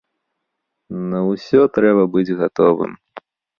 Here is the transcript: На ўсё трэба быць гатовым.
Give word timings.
На 1.11 1.19
ўсё 1.29 1.61
трэба 1.77 2.03
быць 2.17 2.35
гатовым. 2.43 2.91